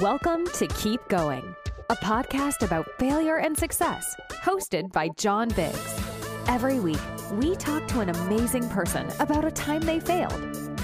[0.00, 1.56] Welcome to Keep Going,
[1.88, 4.14] a podcast about failure and success,
[4.44, 6.00] hosted by John Biggs.
[6.48, 6.98] Every week,
[7.32, 10.34] we talk to an amazing person about a time they failed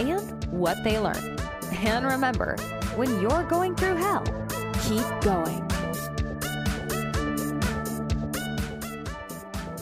[0.01, 1.43] and what they learned.
[1.85, 2.57] And remember,
[2.95, 4.25] when you're going through hell,
[4.85, 5.69] keep going.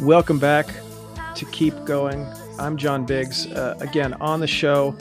[0.00, 0.66] Welcome back
[1.36, 2.26] to Keep Going.
[2.58, 3.46] I'm John Biggs.
[3.46, 4.96] Uh, again, on the show,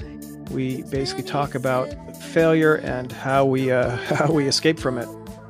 [0.52, 1.90] we basically talk about
[2.30, 5.08] failure and how we uh, how we escape from it.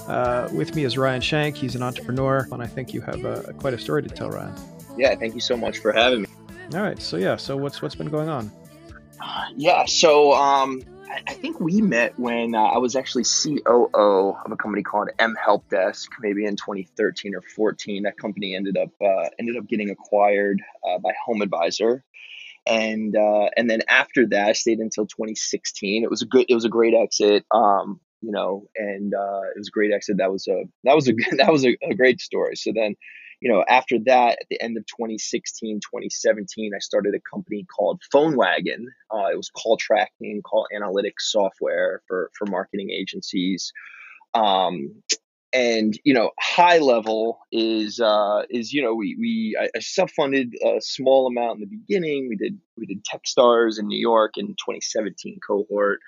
[0.08, 1.56] Uh, with me is Ryan Shank.
[1.56, 4.56] He's an entrepreneur, and I think you have uh, quite a story to tell, Ryan.
[4.98, 6.28] Yeah, thank you so much for having me.
[6.74, 8.52] All right, so yeah, so what's what's been going on?
[9.56, 14.52] Yeah, so um, I, I think we met when uh, I was actually COO of
[14.52, 18.04] a company called mHelpDesk, maybe in 2013 or 14.
[18.04, 22.02] That company ended up uh, ended up getting acquired uh, by HomeAdvisor,
[22.70, 26.04] and uh, and then after that, I stayed until 2016.
[26.04, 27.46] It was a good, it was a great exit.
[27.52, 30.18] Um, you know, and uh, it was a great exit.
[30.18, 32.56] That was a that was a that was a, a great story.
[32.56, 32.96] So then,
[33.42, 38.02] you know, after that, at the end of 2016, 2017, I started a company called
[38.14, 38.86] PhoneWagon.
[39.14, 43.74] Uh, it was call tracking, call analytics software for for marketing agencies.
[44.34, 45.02] Um,
[45.54, 50.54] and you know high level is uh is you know we we I, I self-funded
[50.64, 52.28] a small amount in the beginning.
[52.30, 56.00] We did we did techstars in new york in 2017 cohort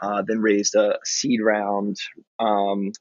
[0.00, 1.96] uh, then raised a seed round
[2.38, 2.92] um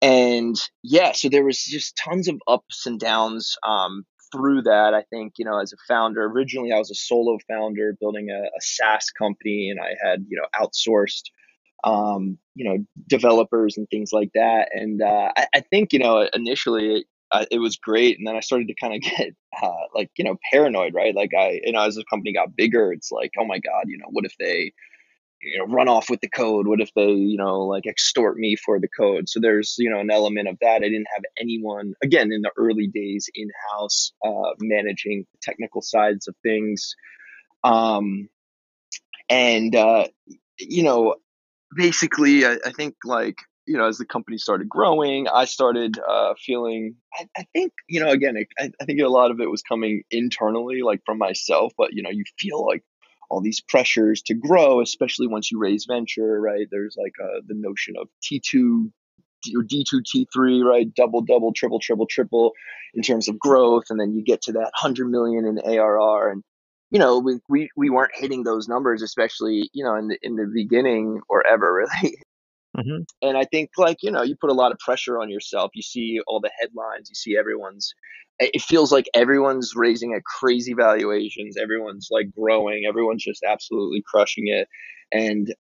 [0.00, 4.94] and yeah so there was just tons of ups and downs um through that.
[4.94, 8.42] I think you know as a founder originally i was a solo founder building a,
[8.44, 11.24] a saas company and i had you know outsourced
[11.84, 14.68] um, you know, developers and things like that.
[14.72, 18.18] And uh, I, I, think, you know, initially it, uh, it was great.
[18.18, 21.14] And then I started to kind of get uh, like, you know, paranoid, right?
[21.14, 23.98] Like I, you know, as the company got bigger, it's like, oh my God, you
[23.98, 24.72] know, what if they,
[25.40, 26.68] you know, run off with the code?
[26.68, 29.28] What if they, you know, like extort me for the code?
[29.28, 30.76] So there's, you know, an element of that.
[30.76, 36.28] I didn't have anyone, again, in the early days in house uh, managing technical sides
[36.28, 36.94] of things.
[37.64, 38.28] Um,
[39.28, 40.08] and, uh,
[40.58, 41.16] you know,
[41.76, 46.34] basically, I, I, think like you know, as the company started growing, I started uh,
[46.44, 46.96] feeling.
[47.14, 50.02] I, I, think you know, again, I, I think a lot of it was coming
[50.10, 51.72] internally, like from myself.
[51.76, 52.82] But you know, you feel like
[53.30, 56.66] all these pressures to grow, especially once you raise venture, right?
[56.70, 58.92] There's like uh, the notion of T two
[59.56, 60.92] or D two T three, right?
[60.94, 62.52] Double, double, triple, triple, triple
[62.94, 66.42] in terms of growth, and then you get to that hundred million in ARR, and
[66.92, 70.36] you know, we, we, we weren't hitting those numbers, especially, you know, in the, in
[70.36, 72.16] the beginning or ever really.
[72.76, 73.02] Mm-hmm.
[73.22, 75.70] And I think like, you know, you put a lot of pressure on yourself.
[75.74, 77.94] You see all the headlines, you see everyone's,
[78.38, 81.56] it feels like everyone's raising at crazy valuations.
[81.56, 82.84] Everyone's like growing.
[82.86, 84.68] Everyone's just absolutely crushing it.
[85.12, 85.54] And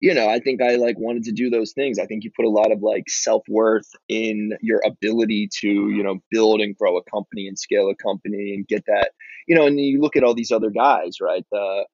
[0.00, 1.98] you know, I think I like wanted to do those things.
[1.98, 6.02] I think you put a lot of like self worth in your ability to, you
[6.04, 9.10] know, build and grow a company and scale a company and get that,
[9.48, 11.44] you know, and you look at all these other guys, right?
[11.50, 11.86] The,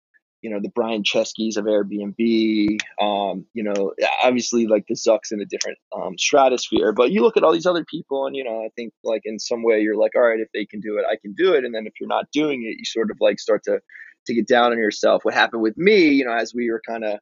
[0.43, 5.41] you know, the Brian Chesky's of Airbnb, um, you know, obviously like the Zucks in
[5.41, 8.63] a different um, stratosphere, but you look at all these other people and, you know,
[8.63, 11.07] I think like in some way you're like, all right, if they can do it,
[11.11, 11.65] I can do it.
[11.65, 13.81] And then if you're not doing it, you sort of like start to,
[14.27, 15.25] to get down on yourself.
[15.25, 17.21] What happened with me, you know, as we were kind of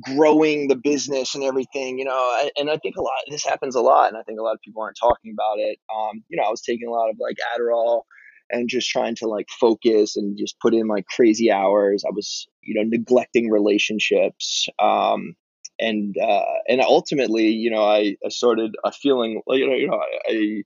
[0.00, 3.80] growing the business and everything, you know, and I think a lot, this happens a
[3.80, 4.08] lot.
[4.08, 5.78] And I think a lot of people aren't talking about it.
[5.92, 8.02] Um, you know, I was taking a lot of like Adderall
[8.52, 12.04] and just trying to like focus and just put in like crazy hours.
[12.06, 14.68] I was, you know, neglecting relationships.
[14.78, 15.34] Um,
[15.80, 20.00] and, uh, and ultimately, you know, I, I started a feeling, you know, you know,
[20.00, 20.62] I, I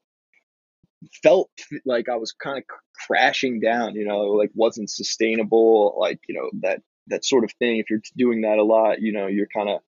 [1.22, 1.50] felt
[1.84, 2.64] like I was kind of
[3.06, 5.96] crashing down, you know, like wasn't sustainable.
[5.98, 7.78] Like, you know, that that sort of thing.
[7.78, 9.80] If you're doing that a lot, you know, you're kind of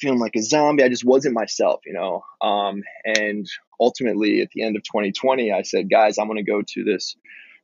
[0.00, 0.82] feeling like a zombie.
[0.82, 2.22] I just wasn't myself, you know.
[2.40, 3.46] Um, and
[3.78, 7.16] ultimately, at the end of 2020, I said, guys, I'm going to go to this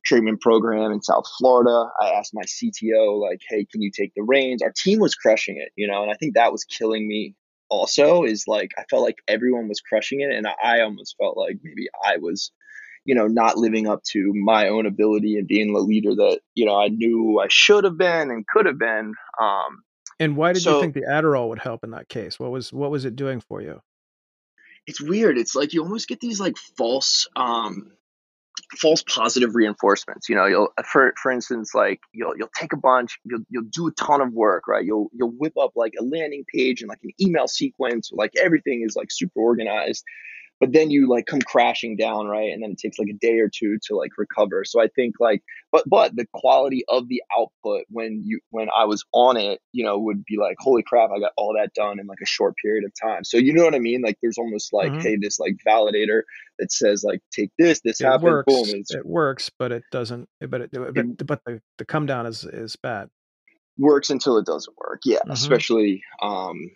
[0.05, 1.89] treatment program in South Florida.
[2.01, 4.61] I asked my CTO, like, hey, can you take the reins?
[4.61, 7.35] Our team was crushing it, you know, and I think that was killing me
[7.69, 11.57] also is like I felt like everyone was crushing it and I almost felt like
[11.61, 12.53] maybe I was
[13.07, 16.65] you know, not living up to my own ability and being the leader that, you
[16.65, 19.13] know, I knew I should have been and could have been.
[19.41, 19.81] Um,
[20.19, 22.39] and why did so, you think the Adderall would help in that case?
[22.39, 23.81] What was what was it doing for you?
[24.85, 25.37] It's weird.
[25.37, 27.91] It's like you almost get these like false um
[28.79, 30.29] false positive reinforcements.
[30.29, 33.87] You know, you'll for for instance, like you'll you'll take a bunch, you'll you'll do
[33.87, 34.83] a ton of work, right?
[34.83, 38.83] You'll you'll whip up like a landing page and like an email sequence, like everything
[38.85, 40.03] is like super organized
[40.59, 43.39] but then you like come crashing down right and then it takes like a day
[43.39, 47.21] or two to like recover so i think like but but the quality of the
[47.37, 51.09] output when you when i was on it you know would be like holy crap
[51.11, 53.63] i got all that done in like a short period of time so you know
[53.63, 55.01] what i mean like there's almost like mm-hmm.
[55.01, 56.21] hey this like validator
[56.59, 58.53] that says like take this this it happened works.
[58.53, 62.43] boom it works but it doesn't but it, but, but the, the come down is
[62.43, 63.09] is bad
[63.77, 65.31] works until it doesn't work yeah mm-hmm.
[65.31, 66.71] especially um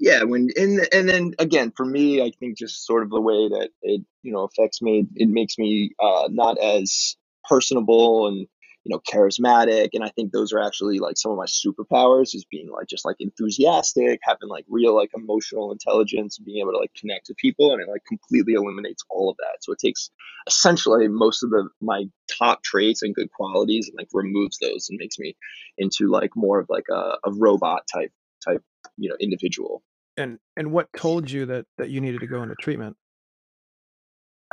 [0.00, 3.48] yeah when and and then again for me i think just sort of the way
[3.48, 7.16] that it you know affects me it makes me uh not as
[7.48, 8.46] personable and
[8.84, 12.46] you know charismatic and i think those are actually like some of my superpowers is
[12.50, 16.92] being like just like enthusiastic having like real like emotional intelligence being able to like
[16.98, 19.62] connect with people and it like completely eliminates all of that.
[19.62, 20.10] So it takes
[20.46, 22.04] essentially most of the my
[22.38, 25.36] top traits and good qualities and like removes those and makes me
[25.78, 28.12] into like more of like a, a robot type
[28.46, 28.62] type
[28.96, 29.82] you know individual
[30.16, 32.96] and and what told you that that you needed to go into treatment?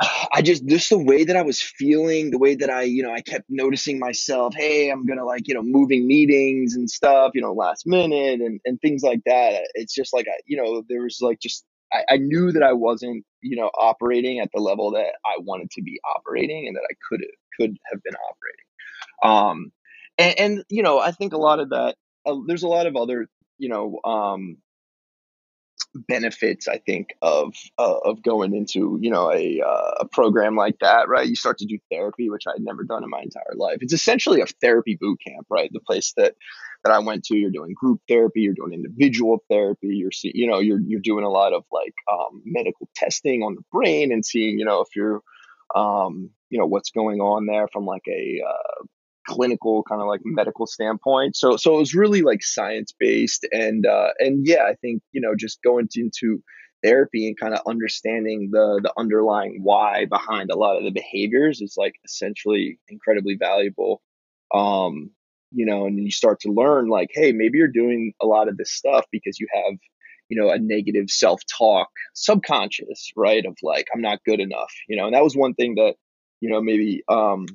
[0.32, 3.12] I just just the way that I was feeling, the way that I, you know,
[3.12, 7.40] I kept noticing myself, hey, I'm gonna like, you know, moving meetings and stuff, you
[7.40, 9.68] know, last minute and, and things like that.
[9.74, 12.72] It's just like I, you know, there was like just I, I knew that I
[12.72, 16.86] wasn't, you know, operating at the level that I wanted to be operating and that
[16.88, 17.24] I could
[17.58, 18.64] could have been operating.
[19.22, 19.72] Um
[20.18, 21.96] and, and you know, I think a lot of that
[22.26, 23.28] uh, there's a lot of other,
[23.58, 24.58] you know, um
[25.94, 30.78] benefits I think of uh, of going into you know a uh, a program like
[30.80, 31.28] that right?
[31.28, 33.78] You start to do therapy which I'd never done in my entire life.
[33.80, 35.70] It's essentially a therapy boot camp right?
[35.72, 36.34] The place that
[36.84, 40.46] that I went to you're doing group therapy you're doing individual therapy you're see, you
[40.46, 44.24] know you're you're doing a lot of like um, medical testing on the brain and
[44.24, 45.22] seeing you know if you're
[45.74, 48.84] um, you know what's going on there from like a uh,
[49.28, 51.36] clinical kind of like medical standpoint.
[51.36, 55.20] So so it was really like science based and uh, and yeah, I think you
[55.20, 56.42] know just going into
[56.82, 61.60] therapy and kind of understanding the the underlying why behind a lot of the behaviors
[61.60, 64.02] is like essentially incredibly valuable.
[64.54, 65.10] Um,
[65.52, 68.56] you know, and you start to learn like, hey, maybe you're doing a lot of
[68.56, 69.74] this stuff because you have
[70.28, 75.06] you know a negative self-talk subconscious right of like i'm not good enough you know
[75.06, 75.94] and that was one thing that
[76.40, 77.46] you know maybe um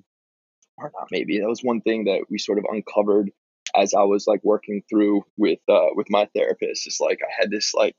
[0.78, 3.32] or not maybe that was one thing that we sort of uncovered
[3.76, 6.88] as I was like working through with uh, with my therapist.
[6.88, 7.96] Is like I had this like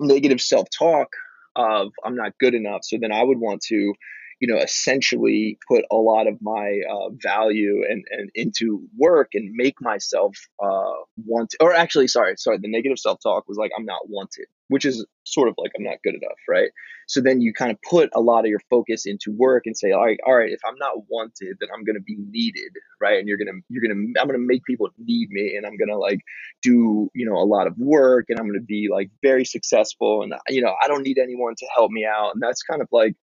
[0.00, 1.08] negative self talk
[1.56, 2.80] of I'm not good enough.
[2.84, 3.94] So then I would want to
[4.40, 9.52] you know, essentially put a lot of my uh, value and, and into work and
[9.54, 10.92] make myself uh,
[11.24, 14.84] want, or actually, sorry, sorry, the negative self talk was like, I'm not wanted, which
[14.84, 16.70] is sort of like, I'm not good enough, right?
[17.08, 19.92] So then you kind of put a lot of your focus into work and say,
[19.92, 23.18] all right, all right, if I'm not wanted, then I'm going to be needed, right?
[23.18, 25.66] And you're going to, you're going to, I'm going to make people need me and
[25.66, 26.20] I'm going to like
[26.62, 30.22] do, you know, a lot of work and I'm going to be like very successful
[30.22, 32.34] and, you know, I don't need anyone to help me out.
[32.34, 33.14] And that's kind of like,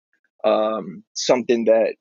[0.45, 1.95] um, something that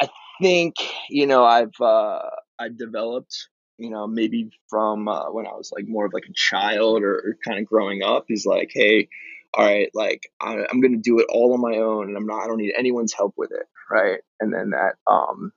[0.00, 0.08] I
[0.40, 0.74] think
[1.10, 2.22] you know I've uh,
[2.58, 3.48] I developed
[3.78, 7.14] you know maybe from uh, when I was like more of like a child or,
[7.14, 9.08] or kind of growing up is like hey
[9.54, 12.44] all right like I, I'm gonna do it all on my own and I'm not
[12.44, 14.20] I don't need anyone's help with it right?
[14.40, 15.52] And then that um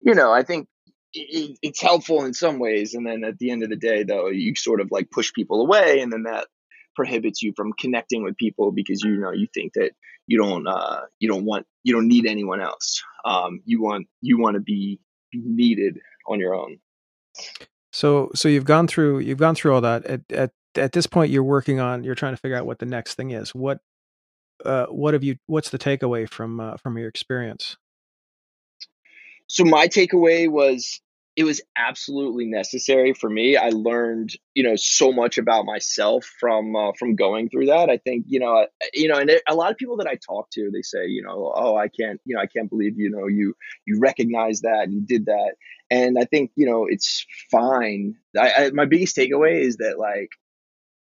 [0.00, 0.68] you know I think
[1.12, 4.28] it, it's helpful in some ways and then at the end of the day though
[4.28, 6.46] you sort of like push people away and then that
[6.94, 9.92] prohibits you from connecting with people because you know you think that
[10.30, 13.02] you don't uh, you don't want you don't need anyone else.
[13.24, 15.00] Um, you want you want to be,
[15.34, 15.98] needed
[16.28, 16.78] on your own.
[17.92, 20.06] So so you've gone through you've gone through all that.
[20.06, 22.86] At at at this point, you're working on you're trying to figure out what the
[22.86, 23.52] next thing is.
[23.56, 23.80] What
[24.64, 25.36] uh, what have you?
[25.46, 27.76] What's the takeaway from uh, from your experience?
[29.48, 31.00] So my takeaway was
[31.40, 33.56] it was absolutely necessary for me.
[33.56, 37.88] I learned, you know, so much about myself from uh, from going through that.
[37.88, 40.70] I think, you know, you know, and a lot of people that I talk to,
[40.70, 43.54] they say, you know, oh, I can't, you know, I can't believe, you know, you
[43.86, 45.54] you recognize that and you did that.
[45.90, 48.16] And I think, you know, it's fine.
[48.38, 50.28] I, I my biggest takeaway is that like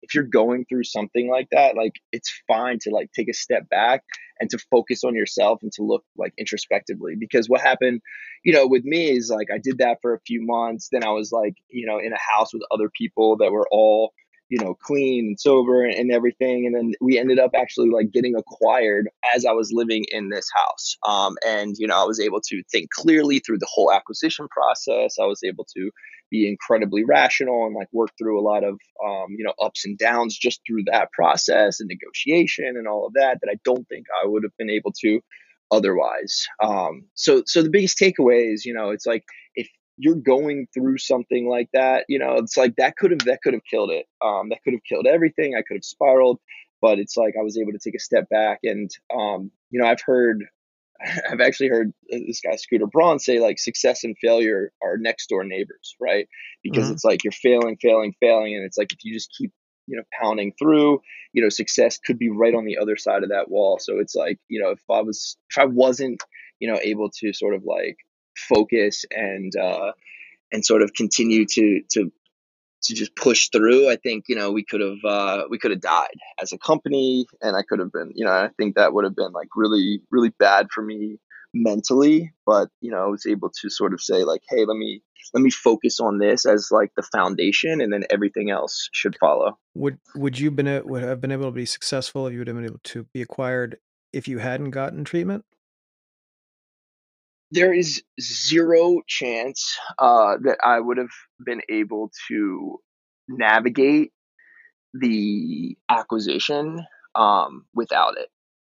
[0.05, 3.67] if you're going through something like that, like it's fine to like take a step
[3.69, 4.03] back
[4.39, 7.15] and to focus on yourself and to look like introspectively.
[7.19, 8.01] Because what happened,
[8.43, 10.89] you know, with me is like I did that for a few months.
[10.91, 14.13] Then I was like, you know, in a house with other people that were all,
[14.49, 16.67] you know, clean and sober and everything.
[16.67, 20.47] And then we ended up actually like getting acquired as I was living in this
[20.53, 20.97] house.
[21.07, 25.15] Um, and, you know, I was able to think clearly through the whole acquisition process.
[25.19, 25.89] I was able to
[26.29, 29.97] be incredibly rational and like work through a lot of um, you know ups and
[29.97, 34.05] downs just through that process and negotiation and all of that that I don't think
[34.23, 35.19] I would have been able to
[35.71, 36.45] otherwise.
[36.63, 39.23] Um, so so the biggest takeaway is you know it's like
[39.55, 39.67] if
[39.97, 43.53] you're going through something like that, you know it's like that could have that could
[43.53, 44.05] have killed it.
[44.23, 45.55] Um, that could have killed everything.
[45.55, 46.39] I could have spiraled.
[46.81, 49.87] but it's like I was able to take a step back and um, you know
[49.87, 50.45] I've heard
[51.31, 55.43] I've actually heard this guy Scooter Braun say like success and failure are next door
[55.43, 56.27] neighbors, right?
[56.63, 56.93] Because mm-hmm.
[56.93, 59.51] it's like you're failing, failing, failing, and it's like if you just keep
[59.87, 61.01] you know pounding through,
[61.33, 63.77] you know, success could be right on the other side of that wall.
[63.79, 66.21] So it's like you know if I was if I wasn't
[66.59, 67.97] you know able to sort of like
[68.37, 69.91] focus and uh,
[70.51, 72.11] and sort of continue to to
[72.85, 73.89] to just push through.
[73.89, 77.25] I think you know we could have uh, we could have died as a company,
[77.41, 80.01] and I could have been you know I think that would have been like really
[80.11, 81.17] really bad for me
[81.53, 82.33] mentally.
[82.45, 85.01] But you know I was able to sort of say like, hey, let me
[85.33, 89.57] let me focus on this as like the foundation, and then everything else should follow.
[89.73, 92.57] Would would you been would have been able to be successful if you would have
[92.57, 93.77] been able to be acquired
[94.13, 95.45] if you hadn't gotten treatment?
[97.51, 101.13] There is zero chance uh, that I would have
[101.45, 102.79] been able to
[103.27, 104.11] navigate
[104.93, 106.85] the acquisition
[107.15, 108.29] um, without it.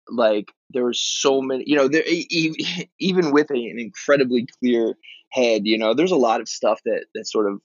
[0.10, 2.04] Like there so many, you know, there
[3.00, 4.96] even with a, an incredibly clear
[5.32, 7.62] head, you know, there's a lot of stuff that that sort of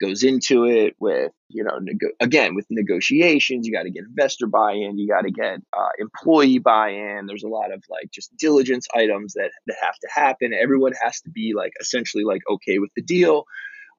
[0.00, 1.78] goes into it with you know
[2.20, 6.58] again with negotiations you got to get investor buy-in you got to get uh, employee
[6.58, 7.26] buy-in.
[7.26, 10.52] There's a lot of like just diligence items that that have to happen.
[10.54, 13.44] Everyone has to be like essentially like okay with the deal.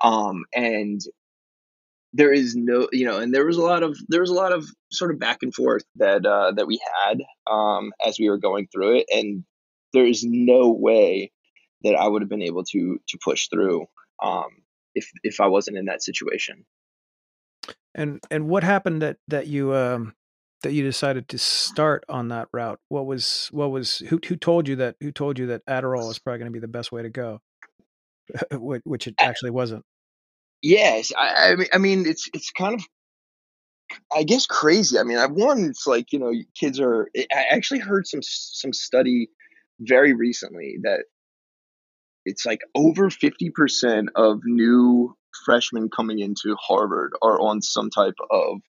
[0.04, 1.00] Um, and
[2.14, 4.52] there is no you know and there was a lot of there was a lot
[4.52, 8.38] of sort of back and forth that uh, that we had um, as we were
[8.38, 9.44] going through it and
[9.94, 11.32] there is no way
[11.84, 13.86] that I would have been able to to push through
[14.22, 14.50] um,
[14.96, 16.66] if if I wasn't in that situation.
[17.94, 20.14] And and what happened that that you um
[20.64, 22.80] that you decided to start on that route?
[22.90, 26.20] What was what was who who told you that who told you that Adderall was
[26.20, 27.42] probably going to be the best way to go,
[28.52, 29.84] which it actually wasn't.
[30.62, 32.82] Yes, I, I mean I mean it's it's kind of
[34.14, 34.98] I guess crazy.
[34.98, 35.66] I mean, I've one.
[35.66, 37.10] It's like you know, kids are.
[37.18, 39.30] I actually heard some some study
[39.80, 41.02] very recently that
[42.26, 48.60] it's like over 50% of new freshmen coming into Harvard are on some type of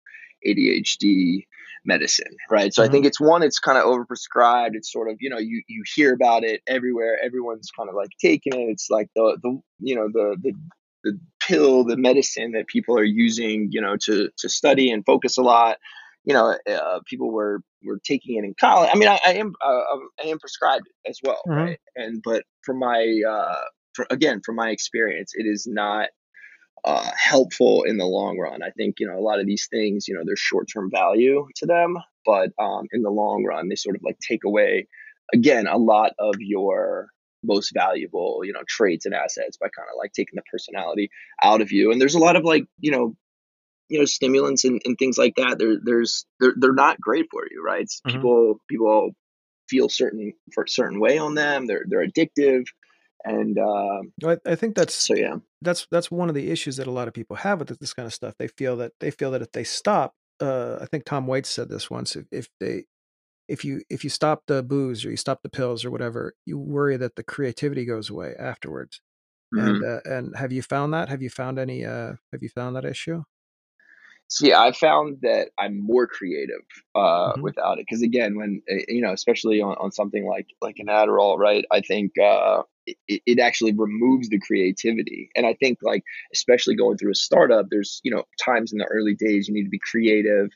[0.47, 1.47] ADHD
[1.85, 2.73] medicine, right?
[2.73, 2.89] So mm-hmm.
[2.89, 4.71] I think it's one, it's kind of overprescribed.
[4.75, 7.19] It's sort of, you know, you, you hear about it everywhere.
[7.23, 8.71] Everyone's kind of like taking it.
[8.71, 10.53] It's like the, the, you know, the, the,
[11.05, 15.37] the pill, the medicine that people are using, you know, to, to study and focus
[15.37, 15.79] a lot
[16.25, 18.91] you know, uh, people were were taking it in college.
[18.93, 21.59] I mean, I, I am uh, um, I am prescribed as well, mm-hmm.
[21.59, 21.81] right?
[21.97, 26.09] And but from my uh, for, again from my experience, it is not
[26.85, 28.63] uh, helpful in the long run.
[28.63, 31.47] I think you know a lot of these things, you know, there's short term value
[31.57, 34.89] to them, but um, in the long run, they sort of like take away
[35.33, 37.09] again a lot of your
[37.45, 41.11] most valuable you know traits and assets by kind of like taking the personality
[41.43, 43.17] out of you and there's a lot of like you know
[43.93, 47.45] you know stimulants and, and things like that they're there's they're, they're not great for
[47.51, 47.87] you right?
[47.87, 48.17] Mm-hmm.
[48.17, 49.11] people people
[49.69, 52.65] feel certain for a certain way on them they're they're addictive
[53.25, 55.37] and uh, I, I, think that's so yeah.
[55.61, 58.05] that's that's one of the issues that a lot of people have with this kind
[58.05, 58.35] of stuff.
[58.37, 61.69] They feel that they feel that if they stop uh, i think tom waits said
[61.69, 62.83] this once if, if they
[63.49, 66.59] if you if you stop the booze or you stop the pills or whatever you
[66.59, 69.01] worry that the creativity goes away afterwards.
[69.55, 69.67] Mm-hmm.
[69.67, 71.11] and uh, and have you found that?
[71.11, 73.23] Have you found any uh have you found that issue
[74.35, 76.63] See, I found that I'm more creative
[76.95, 77.43] uh, mm-hmm.
[77.43, 77.85] without it.
[77.87, 81.67] Because again, when eh, you know, especially on, on something like like an Adderall, right?
[81.71, 86.97] I think uh, it, it actually removes the creativity, and I think like especially going
[86.97, 89.79] through a startup, there's you know times in the early days you need to be
[89.79, 90.49] creative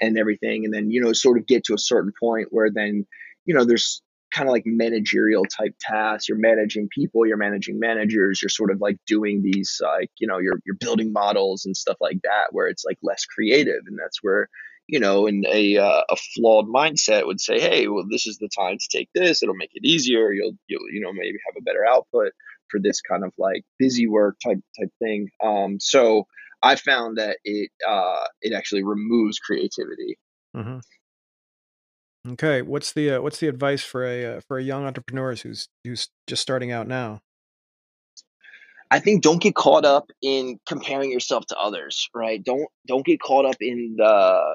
[0.00, 3.04] and everything, and then you know sort of get to a certain point where then
[3.46, 4.00] you know there's
[4.34, 6.28] kind of like managerial type tasks.
[6.28, 10.38] You're managing people, you're managing managers, you're sort of like doing these like, you know,
[10.38, 14.22] you're you're building models and stuff like that where it's like less creative and that's
[14.22, 14.48] where
[14.86, 18.50] you know, in a uh, a flawed mindset would say, "Hey, well, this is the
[18.54, 19.42] time to take this.
[19.42, 20.30] It'll make it easier.
[20.32, 22.32] You'll you'll you know maybe have a better output
[22.68, 26.26] for this kind of like busy work type type thing." Um, so
[26.62, 30.18] I found that it uh, it actually removes creativity.
[30.54, 30.78] Mm-hmm.
[32.26, 35.68] Okay, what's the uh, what's the advice for a uh, for a young entrepreneur who's
[35.84, 37.20] who's just starting out now?
[38.90, 42.42] I think don't get caught up in comparing yourself to others, right?
[42.42, 44.54] Don't don't get caught up in the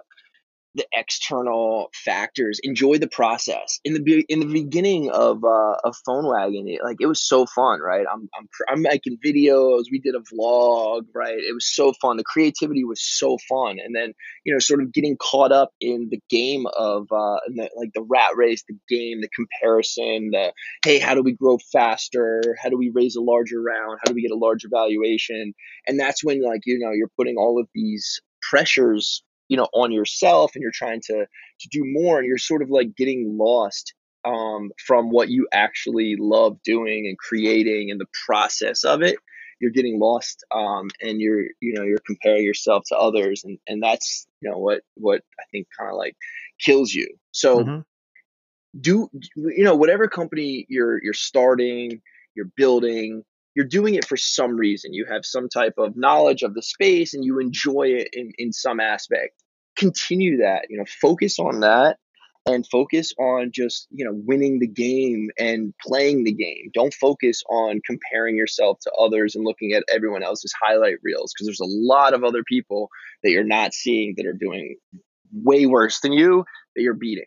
[0.75, 2.59] the external factors.
[2.63, 3.79] Enjoy the process.
[3.83, 7.79] In the in the beginning of uh, of PhoneWagon, it, like it was so fun,
[7.81, 8.05] right?
[8.11, 9.85] I'm I'm I'm making videos.
[9.91, 11.37] We did a vlog, right?
[11.37, 12.17] It was so fun.
[12.17, 14.13] The creativity was so fun, and then
[14.45, 18.05] you know, sort of getting caught up in the game of uh, the, like the
[18.07, 20.53] rat race, the game, the comparison, the
[20.85, 22.57] hey, how do we grow faster?
[22.61, 23.99] How do we raise a larger round?
[24.03, 25.53] How do we get a larger valuation?
[25.87, 29.91] And that's when like you know you're putting all of these pressures you know on
[29.91, 31.25] yourself and you're trying to
[31.59, 33.93] to do more and you're sort of like getting lost
[34.25, 39.17] um, from what you actually love doing and creating and the process of it
[39.59, 43.83] you're getting lost um, and you're you know you're comparing yourself to others and and
[43.83, 46.15] that's you know what what i think kind of like
[46.59, 47.79] kills you so mm-hmm.
[48.79, 52.01] do you know whatever company you're you're starting
[52.35, 53.23] you're building
[53.55, 54.93] you're doing it for some reason.
[54.93, 58.53] You have some type of knowledge of the space and you enjoy it in in
[58.53, 59.33] some aspect.
[59.77, 61.97] Continue that you know focus on that
[62.45, 66.69] and focus on just you know winning the game and playing the game.
[66.73, 71.47] Don't focus on comparing yourself to others and looking at everyone else's highlight reels because
[71.47, 72.89] there's a lot of other people
[73.23, 74.75] that you're not seeing that are doing
[75.33, 76.43] way worse than you
[76.75, 77.25] that you're beating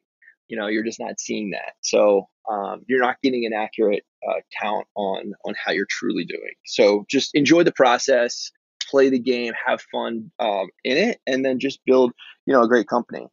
[0.53, 4.41] you know you're just not seeing that so um, you're not getting an accurate uh,
[4.61, 8.53] count on on how you're truly doing so just enjoy the process
[8.91, 12.13] play the game have fun um, in it and then just build
[12.45, 13.27] you know a great company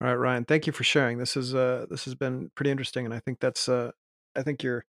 [0.00, 0.44] all right, Ryan.
[0.44, 1.18] Thank you for sharing.
[1.18, 3.90] This is uh this has been pretty interesting, and I think that's uh
[4.36, 4.84] I think your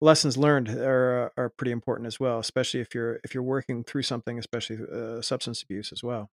[0.00, 3.82] lessons learned are uh, are pretty important as well, especially if you're if you're working
[3.82, 6.30] through something, especially uh, substance abuse as well.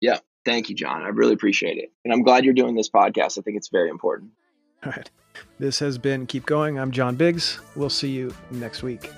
[0.00, 1.02] Yeah, thank you, John.
[1.02, 3.38] I really appreciate it, and I'm glad you're doing this podcast.
[3.38, 4.30] I think it's very important.
[4.84, 5.10] All right,
[5.58, 6.78] this has been Keep Going.
[6.78, 7.60] I'm John Biggs.
[7.76, 9.10] We'll see you next week.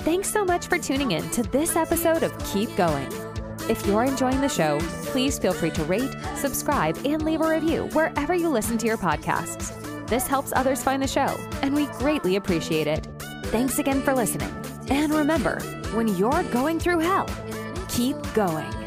[0.00, 3.08] Thanks so much for tuning in to this episode of Keep Going.
[3.70, 7.88] If you're enjoying the show, please feel free to rate, subscribe, and leave a review
[7.94, 9.72] wherever you listen to your podcasts.
[10.06, 13.06] This helps others find the show, and we greatly appreciate it.
[13.46, 14.54] Thanks again for listening.
[14.90, 15.60] And remember,
[15.94, 17.26] when you're going through hell,
[17.88, 18.83] keep going.